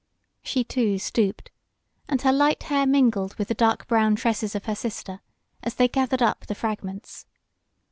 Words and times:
She, 0.41 0.63
too, 0.63 0.97
stooped 0.97 1.51
and 2.09 2.19
her 2.23 2.33
light 2.33 2.63
hair 2.63 2.87
mingled 2.87 3.35
with 3.35 3.49
the 3.49 3.53
dark 3.53 3.87
brown 3.87 4.15
tresses 4.15 4.55
of 4.55 4.65
her 4.65 4.73
sister 4.73 5.21
as 5.61 5.75
they 5.75 5.87
gathered 5.87 6.23
up 6.23 6.47
the 6.47 6.55
fragments. 6.55 7.27